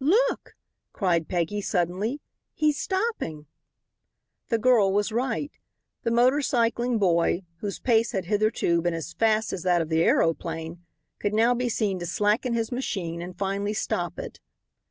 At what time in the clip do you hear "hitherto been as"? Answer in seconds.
8.24-9.12